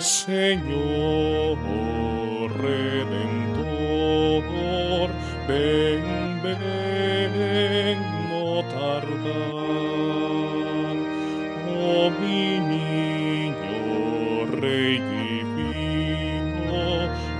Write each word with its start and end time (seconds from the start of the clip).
Señor 0.00 1.58
Redentor, 2.62 4.44
ven, 5.48 6.40
ven, 6.42 7.98
no 8.30 8.62
tardar. 8.68 9.08
Oh 11.80 12.10
mi 12.20 12.60
niño 12.60 14.46
Rey 14.60 15.00
divino, 15.56 16.78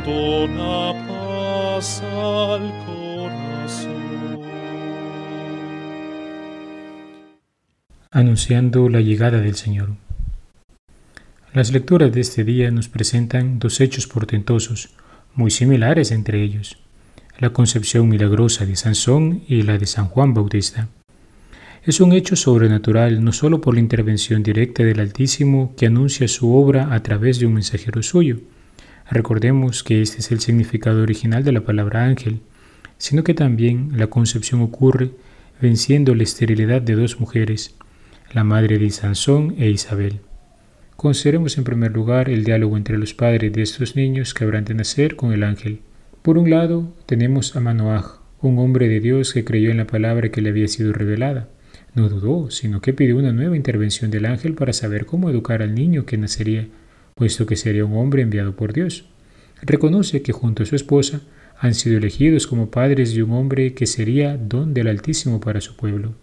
dona 0.04 0.94
paz 1.06 2.02
al 2.02 2.64
corazón. 2.86 4.42
Anunciando 8.10 8.88
la 8.88 9.00
llegada 9.00 9.38
del 9.40 9.54
Señor. 9.54 10.07
Las 11.54 11.72
lecturas 11.72 12.12
de 12.12 12.20
este 12.20 12.44
día 12.44 12.70
nos 12.70 12.90
presentan 12.90 13.58
dos 13.58 13.80
hechos 13.80 14.06
portentosos, 14.06 14.90
muy 15.34 15.50
similares 15.50 16.10
entre 16.10 16.42
ellos, 16.42 16.76
la 17.38 17.54
concepción 17.54 18.06
milagrosa 18.06 18.66
de 18.66 18.76
Sansón 18.76 19.42
y 19.48 19.62
la 19.62 19.78
de 19.78 19.86
San 19.86 20.08
Juan 20.08 20.34
Bautista. 20.34 20.88
Es 21.84 22.02
un 22.02 22.12
hecho 22.12 22.36
sobrenatural 22.36 23.24
no 23.24 23.32
solo 23.32 23.62
por 23.62 23.72
la 23.72 23.80
intervención 23.80 24.42
directa 24.42 24.82
del 24.82 25.00
Altísimo 25.00 25.72
que 25.74 25.86
anuncia 25.86 26.28
su 26.28 26.54
obra 26.54 26.92
a 26.92 27.02
través 27.02 27.38
de 27.38 27.46
un 27.46 27.54
mensajero 27.54 28.02
suyo. 28.02 28.40
Recordemos 29.10 29.82
que 29.82 30.02
este 30.02 30.18
es 30.18 30.30
el 30.30 30.40
significado 30.40 31.02
original 31.02 31.44
de 31.44 31.52
la 31.52 31.62
palabra 31.62 32.04
ángel, 32.04 32.40
sino 32.98 33.24
que 33.24 33.32
también 33.32 33.92
la 33.96 34.08
concepción 34.08 34.60
ocurre 34.60 35.12
venciendo 35.62 36.14
la 36.14 36.24
esterilidad 36.24 36.82
de 36.82 36.94
dos 36.94 37.18
mujeres, 37.18 37.74
la 38.34 38.44
madre 38.44 38.78
de 38.78 38.90
Sansón 38.90 39.54
e 39.56 39.70
Isabel. 39.70 40.20
Consideremos 41.00 41.56
en 41.56 41.62
primer 41.62 41.92
lugar 41.92 42.28
el 42.28 42.42
diálogo 42.42 42.76
entre 42.76 42.98
los 42.98 43.14
padres 43.14 43.52
de 43.52 43.62
estos 43.62 43.94
niños 43.94 44.34
que 44.34 44.42
habrán 44.42 44.64
de 44.64 44.74
nacer 44.74 45.14
con 45.14 45.32
el 45.32 45.44
ángel. 45.44 45.78
Por 46.22 46.38
un 46.38 46.50
lado, 46.50 46.92
tenemos 47.06 47.54
a 47.54 47.60
Manoaj, 47.60 48.18
un 48.42 48.58
hombre 48.58 48.88
de 48.88 48.98
Dios 48.98 49.32
que 49.32 49.44
creyó 49.44 49.70
en 49.70 49.76
la 49.76 49.86
palabra 49.86 50.30
que 50.30 50.42
le 50.42 50.48
había 50.48 50.66
sido 50.66 50.92
revelada. 50.92 51.50
No 51.94 52.08
dudó, 52.08 52.50
sino 52.50 52.80
que 52.80 52.94
pidió 52.94 53.16
una 53.16 53.30
nueva 53.30 53.56
intervención 53.56 54.10
del 54.10 54.26
ángel 54.26 54.54
para 54.54 54.72
saber 54.72 55.06
cómo 55.06 55.30
educar 55.30 55.62
al 55.62 55.72
niño 55.72 56.04
que 56.04 56.18
nacería, 56.18 56.66
puesto 57.14 57.46
que 57.46 57.54
sería 57.54 57.84
un 57.84 57.96
hombre 57.96 58.22
enviado 58.22 58.56
por 58.56 58.72
Dios. 58.72 59.04
Reconoce 59.62 60.22
que 60.22 60.32
junto 60.32 60.64
a 60.64 60.66
su 60.66 60.74
esposa 60.74 61.20
han 61.60 61.74
sido 61.74 61.96
elegidos 61.96 62.48
como 62.48 62.72
padres 62.72 63.14
de 63.14 63.22
un 63.22 63.30
hombre 63.34 63.72
que 63.72 63.86
sería 63.86 64.36
don 64.36 64.74
del 64.74 64.88
Altísimo 64.88 65.38
para 65.38 65.60
su 65.60 65.76
pueblo. 65.76 66.16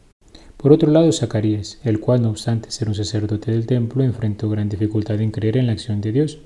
Por 0.66 0.74
otro 0.74 0.90
lado, 0.90 1.12
Zacarías, 1.12 1.78
el 1.84 2.00
cual 2.00 2.24
no 2.24 2.32
obstante 2.32 2.72
ser 2.72 2.88
un 2.88 2.96
sacerdote 2.96 3.52
del 3.52 3.68
templo, 3.68 4.04
enfrentó 4.04 4.50
gran 4.50 4.68
dificultad 4.68 5.22
en 5.22 5.30
creer 5.30 5.58
en 5.58 5.68
la 5.68 5.74
acción 5.74 6.02
de 6.02 6.12
Dios, 6.12 6.40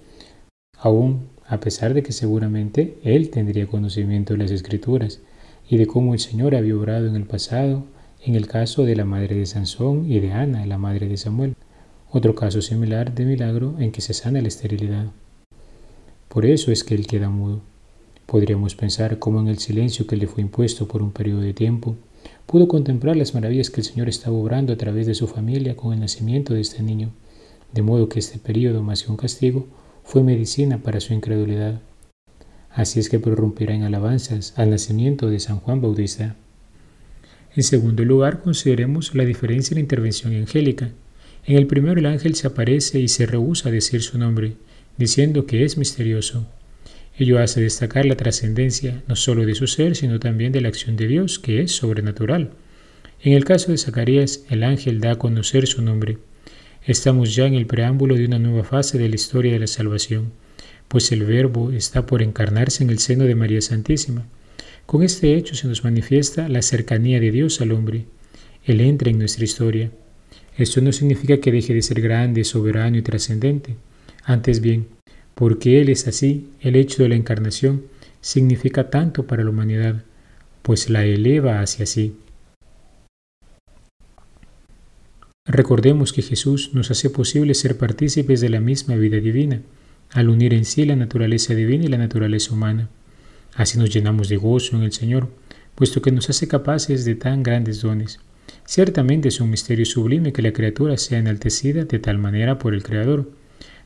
aún 0.78 1.30
a 1.48 1.62
pesar 1.62 1.94
de 1.94 2.04
que 2.04 2.12
seguramente 2.12 3.00
él 3.06 3.30
tendría 3.30 3.68
conocimiento 3.68 4.34
de 4.34 4.40
las 4.40 4.52
escrituras 4.52 5.22
y 5.70 5.78
de 5.78 5.88
cómo 5.88 6.14
el 6.14 6.20
Señor 6.20 6.54
había 6.54 6.76
obrado 6.76 7.08
en 7.08 7.16
el 7.16 7.24
pasado 7.24 7.86
en 8.22 8.36
el 8.36 8.46
caso 8.46 8.84
de 8.84 8.98
la 8.98 9.06
madre 9.06 9.38
de 9.38 9.46
Sansón 9.46 10.12
y 10.12 10.20
de 10.20 10.34
Ana, 10.34 10.66
la 10.66 10.78
madre 10.78 11.08
de 11.08 11.16
Samuel, 11.16 11.56
otro 12.12 12.36
caso 12.36 12.62
similar 12.62 13.16
de 13.16 13.24
milagro 13.24 13.76
en 13.80 13.94
que 13.94 14.02
se 14.02 14.14
sana 14.14 14.42
la 14.42 14.50
esterilidad. 14.50 15.06
Por 16.28 16.46
eso 16.46 16.74
es 16.74 16.84
que 16.84 16.94
él 16.94 17.08
queda 17.08 17.30
mudo. 17.30 17.62
Podríamos 18.26 18.76
pensar 18.76 19.18
cómo 19.18 19.40
en 19.40 19.48
el 19.48 19.60
silencio 19.60 20.08
que 20.08 20.18
le 20.18 20.28
fue 20.28 20.42
impuesto 20.42 20.90
por 20.90 21.02
un 21.02 21.14
periodo 21.14 21.40
de 21.40 21.54
tiempo, 21.54 21.96
pudo 22.50 22.68
contemplar 22.68 23.16
las 23.16 23.36
maravillas 23.36 23.70
que 23.70 23.80
el 23.80 23.86
Señor 23.86 24.10
estaba 24.10 24.36
obrando 24.36 24.74
a 24.74 24.76
través 24.76 25.06
de 25.06 25.14
su 25.14 25.28
familia 25.28 25.76
con 25.76 25.94
el 25.94 26.00
nacimiento 26.00 26.56
de 26.56 26.62
este 26.62 26.82
niño, 26.82 27.12
de 27.74 27.84
modo 27.84 28.10
que 28.10 28.18
este 28.18 28.40
periodo, 28.40 28.82
más 28.82 29.04
que 29.04 29.12
un 29.12 29.18
castigo, 29.18 29.68
fue 30.04 30.24
medicina 30.24 30.80
para 30.82 31.00
su 31.00 31.14
incredulidad. 31.14 31.80
Así 32.72 33.00
es 33.00 33.08
que 33.08 33.20
prorrumpirá 33.20 33.76
en 33.76 33.84
alabanzas 33.84 34.54
al 34.58 34.72
nacimiento 34.72 35.30
de 35.30 35.40
San 35.40 35.60
Juan 35.60 35.80
Bautista. 35.80 36.38
En 37.56 37.62
segundo 37.62 38.04
lugar, 38.04 38.42
consideremos 38.42 39.14
la 39.14 39.26
diferencia 39.26 39.76
en 39.76 39.78
la 39.78 39.82
intervención 39.82 40.34
angélica. 40.34 40.90
En 41.46 41.56
el 41.56 41.68
primero 41.68 42.00
el 42.00 42.08
ángel 42.08 42.34
se 42.34 42.48
aparece 42.48 43.00
y 43.00 43.10
se 43.10 43.28
rehúsa 43.28 43.70
a 43.70 43.72
decir 43.72 44.02
su 44.02 44.18
nombre, 44.18 44.56
diciendo 44.98 45.46
que 45.46 45.66
es 45.66 45.78
misterioso. 45.78 46.48
Ello 47.20 47.40
hace 47.40 47.60
destacar 47.60 48.06
la 48.06 48.16
trascendencia 48.16 49.04
no 49.10 49.18
solo 49.18 49.46
de 49.46 49.54
su 49.54 49.68
ser, 49.68 49.98
sino 49.98 50.22
también 50.22 50.54
de 50.54 50.62
la 50.62 50.70
acción 50.70 50.96
de 50.96 51.06
Dios, 51.06 51.38
que 51.38 51.62
es 51.62 51.74
sobrenatural. 51.74 52.52
En 53.22 53.34
el 53.34 53.44
caso 53.44 53.74
de 53.74 53.78
Zacarías, 53.78 54.46
el 54.50 54.64
ángel 54.64 55.02
da 55.02 55.12
a 55.12 55.16
conocer 55.18 55.68
su 55.68 55.82
nombre. 55.82 56.18
Estamos 56.86 57.36
ya 57.36 57.46
en 57.46 57.56
el 57.56 57.66
preámbulo 57.66 58.16
de 58.16 58.24
una 58.24 58.40
nueva 58.40 58.64
fase 58.64 58.98
de 58.98 59.10
la 59.10 59.16
historia 59.16 59.52
de 59.52 59.60
la 59.60 59.68
salvación, 59.68 60.32
pues 60.88 61.12
el 61.12 61.26
Verbo 61.26 61.72
está 61.72 62.06
por 62.06 62.22
encarnarse 62.22 62.86
en 62.86 62.90
el 62.90 63.00
seno 63.00 63.26
de 63.26 63.36
María 63.36 63.62
Santísima. 63.62 64.26
Con 64.86 65.04
este 65.04 65.36
hecho 65.36 65.56
se 65.56 65.68
nos 65.68 65.84
manifiesta 65.84 66.48
la 66.48 66.62
cercanía 66.62 67.20
de 67.20 67.32
Dios 67.32 67.60
al 67.60 67.74
hombre. 67.74 68.06
Él 68.64 68.80
entra 68.80 69.12
en 69.12 69.20
nuestra 69.20 69.44
historia. 69.44 69.92
Esto 70.58 70.80
no 70.80 70.94
significa 70.94 71.42
que 71.42 71.52
deje 71.52 71.74
de 71.74 71.82
ser 71.82 72.00
grande, 72.00 72.46
soberano 72.46 72.98
y 72.98 73.02
trascendente. 73.02 73.76
Antes 74.24 74.62
bien, 74.62 74.88
porque 75.40 75.80
Él 75.80 75.88
es 75.88 76.06
así, 76.06 76.50
el 76.60 76.76
hecho 76.76 77.02
de 77.02 77.08
la 77.08 77.16
encarnación 77.16 77.86
significa 78.20 78.90
tanto 78.90 79.26
para 79.26 79.42
la 79.46 79.50
humanidad, 79.50 80.04
pues 80.64 80.90
la 80.90 81.06
eleva 81.06 81.62
hacia 81.62 81.86
sí. 81.86 82.18
Recordemos 85.46 86.12
que 86.12 86.24
Jesús 86.24 86.72
nos 86.74 86.92
hace 86.92 87.10
posible 87.10 87.54
ser 87.54 87.78
partícipes 87.78 88.42
de 88.42 88.50
la 88.50 88.60
misma 88.60 88.96
vida 88.96 89.22
divina, 89.22 89.62
al 90.12 90.28
unir 90.28 90.54
en 90.54 90.66
sí 90.66 90.84
la 90.84 90.98
naturaleza 90.98 91.56
divina 91.56 91.86
y 91.86 91.88
la 91.88 91.98
naturaleza 91.98 92.54
humana. 92.54 92.90
Así 93.56 93.80
nos 93.80 93.94
llenamos 93.94 94.28
de 94.28 94.36
gozo 94.36 94.76
en 94.76 94.84
el 94.84 94.92
Señor, 94.92 95.30
puesto 95.76 96.02
que 96.02 96.12
nos 96.12 96.30
hace 96.30 96.50
capaces 96.50 97.06
de 97.06 97.16
tan 97.16 97.44
grandes 97.44 97.80
dones. 97.80 98.20
Ciertamente 98.66 99.30
es 99.30 99.40
un 99.40 99.52
misterio 99.52 99.86
sublime 99.86 100.34
que 100.34 100.42
la 100.42 100.52
criatura 100.52 100.98
sea 100.98 101.18
enaltecida 101.18 101.86
de 101.86 102.00
tal 102.00 102.18
manera 102.18 102.60
por 102.60 102.74
el 102.74 102.84
Creador, 102.84 103.39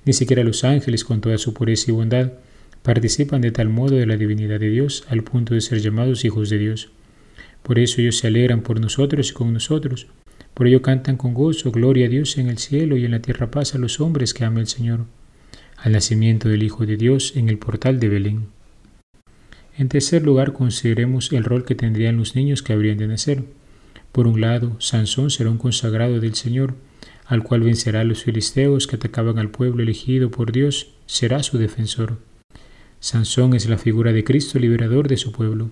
ni 0.06 0.14
siquiera 0.14 0.44
los 0.44 0.64
ángeles, 0.64 1.03
con 1.03 1.22
toda 1.22 1.38
su 1.38 1.53
pureza 1.53 1.91
y 1.91 1.94
bondad, 1.94 2.34
participan 2.81 3.41
de 3.41 3.52
tal 3.52 3.69
modo 3.69 3.96
de 3.96 4.06
la 4.06 4.18
divinidad 4.18 4.59
de 4.59 4.69
Dios 4.69 5.06
al 5.09 5.24
punto 5.24 5.53
de 5.53 5.62
ser 5.62 5.80
llamados 5.80 6.25
hijos 6.25 6.50
de 6.50 6.58
Dios. 6.58 6.90
Por 7.64 7.80
eso 7.80 8.02
ellos 8.02 8.18
se 8.18 8.28
alegran 8.28 8.62
por 8.62 8.80
nosotros 8.80 9.30
y 9.30 9.34
con 9.34 9.53
nosotros. 9.53 10.08
Por 10.53 10.68
ello 10.68 10.81
cantan 10.81 11.16
con 11.16 11.34
gozo, 11.34 11.72
gloria 11.72 12.08
a 12.08 12.09
Dios 12.09 12.38
en 12.38 12.50
el 12.50 12.58
cielo 12.58 12.97
y 12.97 13.06
en 13.06 13.12
la 13.12 13.22
tierra 13.22 13.50
paz 13.50 13.74
a 13.74 13.78
los 13.78 14.00
hombres 14.02 14.34
que 14.34 14.44
ama 14.44 14.59
el 14.59 14.68
Señor. 14.68 15.06
Al 15.78 15.94
nacimiento 15.94 16.50
del 16.50 16.64
Hijo 16.64 16.85
de 16.85 16.97
Dios 16.97 17.34
en 17.35 17.50
el 17.50 17.58
portal 17.58 18.00
de 18.00 18.09
Belén. 18.09 18.47
En 19.78 19.90
tercer 19.90 20.24
lugar, 20.24 20.53
consideremos 20.53 21.31
el 21.31 21.44
rol 21.44 21.66
que 21.66 21.74
tendrían 21.74 22.18
los 22.18 22.35
niños 22.35 22.62
que 22.62 22.74
habrían 22.74 22.97
de 22.97 23.08
nacer. 23.08 23.44
Por 24.12 24.28
un 24.28 24.40
lado, 24.40 24.75
Sansón 24.80 25.31
será 25.31 25.50
un 25.50 25.58
consagrado 25.58 26.20
del 26.20 26.35
Señor, 26.35 26.75
al 27.25 27.44
cual 27.44 27.61
vencerá 27.61 28.01
a 28.01 28.03
los 28.03 28.23
filisteos 28.23 28.88
que 28.88 28.95
atacaban 28.95 29.38
al 29.39 29.50
pueblo 29.50 29.84
elegido 29.84 30.29
por 30.29 30.51
Dios, 30.51 30.94
será 31.06 31.41
su 31.44 31.57
defensor. 31.57 32.17
Sansón 33.00 33.53
es 33.53 33.67
la 33.67 33.78
figura 33.78 34.13
de 34.13 34.23
Cristo 34.23 34.59
liberador 34.59 35.07
de 35.07 35.17
su 35.17 35.31
pueblo. 35.31 35.69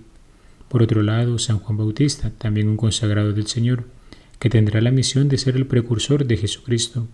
Por 0.67 0.84
otro 0.84 1.01
lado, 1.01 1.38
San 1.39 1.59
Juan 1.59 1.78
Bautista, 1.78 2.31
también 2.38 2.67
un 2.67 2.78
consagrado 2.78 3.34
del 3.34 3.47
Señor, 3.47 3.85
que 4.39 4.50
tendrá 4.50 4.81
la 4.81 4.91
misión 4.91 5.29
de 5.29 5.38
ser 5.38 5.56
el 5.56 5.67
precursor 5.67 6.25
de 6.25 6.38
Jesucristo, 6.38 7.07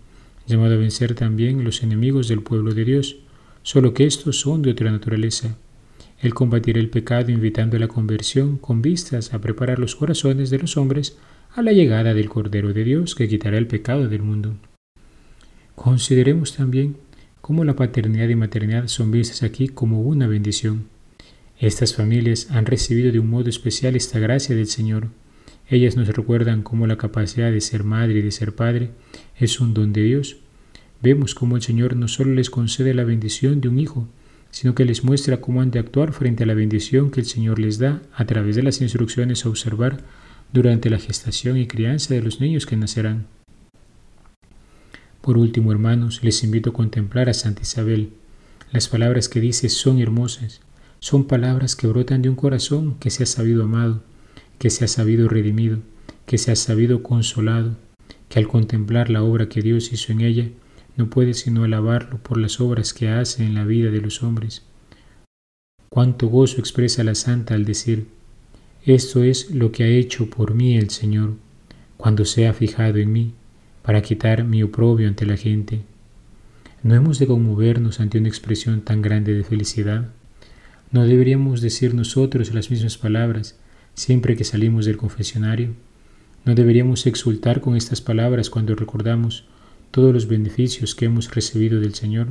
llamado 0.46 0.76
a 0.76 0.78
vencer 0.78 1.14
también 1.14 1.64
los 1.64 1.84
enemigos 1.84 2.28
del 2.28 2.42
pueblo 2.42 2.74
de 2.74 2.86
Dios, 2.86 3.18
solo 3.64 3.94
que 3.94 4.06
estos 4.06 4.40
son 4.40 4.62
de 4.62 4.72
otra 4.72 4.92
naturaleza. 4.92 5.58
Él 6.20 6.34
combatirá 6.34 6.80
el 6.80 6.90
pecado 6.90 7.32
invitando 7.32 7.78
a 7.78 7.80
la 7.80 7.88
conversión 7.88 8.58
con 8.58 8.82
vistas 8.82 9.34
a 9.34 9.42
preparar 9.42 9.78
los 9.78 9.96
corazones 9.96 10.50
de 10.50 10.60
los 10.60 10.78
hombres 10.78 11.18
a 11.58 11.64
la 11.64 11.72
llegada 11.72 12.14
del 12.14 12.30
Cordero 12.30 12.72
de 12.72 12.84
Dios 12.84 13.16
que 13.16 13.28
quitará 13.28 13.58
el 13.58 13.66
pecado 13.66 14.08
del 14.08 14.22
mundo. 14.22 14.58
Consideremos 15.74 16.56
también 16.56 16.98
cómo 17.42 17.66
la 17.66 17.76
paternidad 17.76 18.30
y 18.30 18.36
maternidad 18.36 18.86
son 18.86 19.10
vistas 19.10 19.42
aquí 19.42 19.68
como 19.68 20.04
una 20.04 20.28
bendición. 20.28 20.86
Estas 21.60 21.96
familias 21.96 22.52
han 22.52 22.68
recibido 22.68 23.12
de 23.12 23.18
un 23.18 23.32
modo 23.32 23.50
especial 23.50 23.96
esta 23.96 24.20
gracia 24.20 24.56
del 24.56 24.68
Señor. 24.68 25.08
Ellas 25.68 25.98
nos 25.98 26.08
recuerdan 26.10 26.62
cómo 26.62 26.86
la 26.86 27.00
capacidad 27.00 27.52
de 27.52 27.60
ser 27.60 27.84
madre 27.84 28.20
y 28.20 28.22
de 28.22 28.32
ser 28.32 28.54
padre 28.54 28.92
es 29.36 29.60
un 29.60 29.74
don 29.74 29.94
de 29.94 30.04
Dios. 30.04 30.38
Vemos 31.02 31.34
cómo 31.34 31.56
el 31.56 31.64
Señor 31.64 31.96
no 31.96 32.08
solo 32.08 32.36
les 32.36 32.52
concede 32.52 32.94
la 32.94 33.04
bendición 33.04 33.62
de 33.62 33.70
un 33.70 33.80
hijo, 33.80 34.08
sino 34.52 34.76
que 34.76 34.86
les 34.86 35.04
muestra 35.04 35.42
cómo 35.42 35.62
han 35.62 35.72
de 35.72 35.80
actuar 35.80 36.14
frente 36.14 36.44
a 36.44 36.46
la 36.46 36.54
bendición 36.54 37.10
que 37.10 37.22
el 37.22 37.26
Señor 37.26 37.58
les 37.58 37.80
da 37.80 38.04
a 38.14 38.26
través 38.26 38.56
de 38.56 38.62
las 38.62 38.80
instrucciones 38.80 39.44
a 39.44 39.50
observar 39.50 40.04
durante 40.54 40.90
la 40.90 41.00
gestación 41.00 41.58
y 41.58 41.68
crianza 41.68 42.14
de 42.14 42.22
los 42.22 42.40
niños 42.40 42.66
que 42.66 42.78
nacerán. 42.78 43.28
Por 45.22 45.38
último, 45.38 45.72
hermanos, 45.72 46.24
les 46.24 46.44
invito 46.44 46.70
a 46.70 46.74
contemplar 46.74 47.30
a 47.30 47.34
Santa 47.34 47.64
Isabel. 47.64 48.12
Las 48.72 48.88
palabras 48.88 49.28
que 49.28 49.42
dice 49.42 49.70
son 49.70 50.00
hermosas, 50.00 50.62
son 51.00 51.26
palabras 51.26 51.76
que 51.76 51.88
brotan 51.88 52.22
de 52.22 52.30
un 52.30 52.36
corazón 52.36 52.96
que 53.00 53.10
se 53.10 53.24
ha 53.24 53.26
sabido 53.26 53.64
amado, 53.64 54.02
que 54.58 54.70
se 54.70 54.86
ha 54.86 54.88
sabido 54.88 55.28
redimido, 55.28 55.80
que 56.26 56.38
se 56.38 56.52
ha 56.52 56.56
sabido 56.56 57.04
consolado, 57.04 57.76
que 58.30 58.40
al 58.40 58.48
contemplar 58.48 59.10
la 59.10 59.24
obra 59.24 59.50
que 59.50 59.62
Dios 59.62 59.92
hizo 59.92 60.12
en 60.12 60.22
ella, 60.22 60.50
no 60.96 61.10
puede 61.10 61.34
sino 61.34 61.64
alabarlo 61.64 62.18
por 62.18 62.38
las 62.38 62.60
obras 62.60 62.94
que 62.94 63.10
hace 63.10 63.44
en 63.44 63.54
la 63.54 63.66
vida 63.66 63.92
de 63.92 64.02
los 64.02 64.24
hombres. 64.24 64.64
Cuánto 65.90 66.28
gozo 66.28 66.60
expresa 66.60 67.04
la 67.04 67.16
santa 67.16 67.54
al 67.54 67.66
decir, 67.66 68.08
esto 68.94 69.24
es 69.24 69.52
lo 69.52 69.72
que 69.72 69.84
ha 69.84 69.88
hecho 69.88 70.30
por 70.30 70.54
mí 70.54 70.78
el 70.78 70.90
Señor, 70.90 71.36
cuando 71.98 72.26
se 72.26 72.48
ha 72.48 72.54
fijado 72.54 72.98
en 72.98 73.12
mí, 73.12 73.34
para 73.82 74.02
quitar 74.02 74.44
mi 74.44 74.64
oprobio 74.64 75.08
ante 75.08 75.26
la 75.26 75.38
gente. 75.38 75.82
¿No 76.84 76.96
hemos 76.96 77.20
de 77.20 77.28
conmovernos 77.28 78.00
ante 78.00 78.18
una 78.18 78.28
expresión 78.28 78.82
tan 78.82 79.02
grande 79.02 79.34
de 79.34 79.44
felicidad? 79.44 80.10
¿No 80.92 81.06
deberíamos 81.06 81.62
decir 81.62 81.94
nosotros 81.94 82.54
las 82.54 82.70
mismas 82.70 82.98
palabras 82.98 83.58
siempre 83.94 84.36
que 84.36 84.44
salimos 84.44 84.86
del 84.86 84.98
confesionario? 84.98 85.74
¿No 86.46 86.56
deberíamos 86.56 87.06
exultar 87.08 87.62
con 87.62 87.76
estas 87.76 88.00
palabras 88.00 88.50
cuando 88.50 88.76
recordamos 88.76 89.46
todos 89.92 90.14
los 90.14 90.28
beneficios 90.28 90.96
que 90.96 91.06
hemos 91.06 91.34
recibido 91.34 91.80
del 91.80 91.96
Señor. 91.96 92.28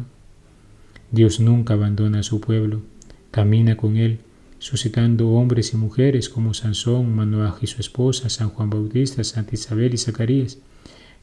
Dios 1.10 1.40
nunca 1.40 1.74
abandona 1.74 2.20
a 2.20 2.22
su 2.22 2.40
pueblo, 2.40 2.82
camina 3.30 3.76
con 3.76 3.96
él, 3.96 4.20
suscitando 4.58 5.28
hombres 5.30 5.72
y 5.72 5.76
mujeres 5.76 6.28
como 6.28 6.54
Sansón, 6.54 7.14
Manoaj 7.14 7.58
y 7.62 7.66
su 7.66 7.80
esposa, 7.80 8.28
San 8.28 8.50
Juan 8.50 8.70
Bautista, 8.70 9.22
Santa 9.24 9.54
Isabel 9.54 9.94
y 9.94 9.98
Zacarías, 9.98 10.58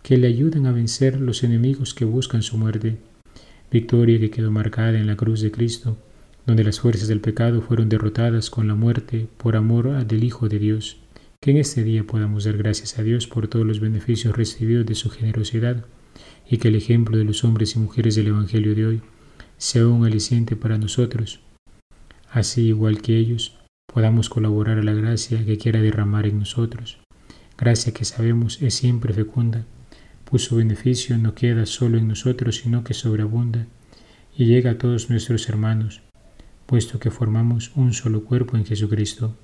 que 0.02 0.18
le 0.18 0.28
ayudan 0.28 0.66
a 0.66 0.72
vencer 0.72 1.20
los 1.20 1.44
enemigos 1.44 1.94
que 1.94 2.06
buscan 2.06 2.44
su 2.44 2.58
muerte. 2.58 2.98
Victoria 3.72 4.20
que 4.20 4.30
quedó 4.30 4.52
marcada 4.52 5.00
en 5.00 5.08
la 5.08 5.16
cruz 5.16 5.42
de 5.42 5.52
Cristo, 5.52 5.98
donde 6.46 6.64
las 6.64 6.80
fuerzas 6.80 7.08
del 7.08 7.22
pecado 7.22 7.62
fueron 7.62 7.90
derrotadas 7.90 8.50
con 8.50 8.68
la 8.68 8.76
muerte 8.76 9.28
por 9.38 9.56
amor 9.56 10.06
del 10.06 10.24
Hijo 10.24 10.50
de 10.50 10.60
Dios. 10.60 10.98
Que 11.40 11.52
en 11.52 11.58
este 11.58 11.84
día 11.84 12.04
podamos 12.04 12.44
dar 12.44 12.58
gracias 12.58 13.00
a 13.00 13.04
Dios 13.04 13.28
por 13.28 13.48
todos 13.48 13.66
los 13.66 13.80
beneficios 13.80 14.36
recibidos 14.36 14.86
de 14.86 14.96
su 14.96 15.10
generosidad 15.10 15.86
y 16.50 16.58
que 16.58 16.68
el 16.68 16.76
ejemplo 16.76 17.18
de 17.18 17.24
los 17.24 17.44
hombres 17.44 17.76
y 17.76 17.80
mujeres 17.80 18.16
del 18.16 18.28
Evangelio 18.28 18.76
de 18.76 18.86
hoy 18.86 19.02
sea 19.58 19.88
un 19.88 20.06
aliciente 20.06 20.56
para 20.56 20.78
nosotros. 20.78 21.40
Así, 22.34 22.64
igual 22.64 23.00
que 23.04 23.16
ellos, 23.16 23.60
podamos 23.86 24.28
colaborar 24.28 24.80
a 24.80 24.84
la 24.84 24.94
gracia 24.94 25.46
que 25.46 25.60
quiera 25.60 25.82
derramar 25.82 26.26
en 26.26 26.40
nosotros, 26.40 26.98
gracia 27.60 27.94
que 27.94 28.06
sabemos 28.06 28.60
es 28.60 28.74
siempre 28.74 29.14
fecunda, 29.14 29.66
pues 30.26 30.46
su 30.46 30.56
beneficio 30.56 31.16
no 31.20 31.36
queda 31.36 31.68
solo 31.68 32.00
en 32.00 32.08
nosotros, 32.08 32.56
sino 32.56 32.84
que 32.84 32.96
sobreabunda 32.96 33.68
y 34.36 34.46
llega 34.46 34.72
a 34.72 34.78
todos 34.80 35.12
nuestros 35.12 35.48
hermanos, 35.48 36.02
puesto 36.66 36.98
que 36.98 37.12
formamos 37.12 37.72
un 37.76 37.94
solo 37.94 38.24
cuerpo 38.24 38.58
en 38.58 38.66
Jesucristo. 38.66 39.38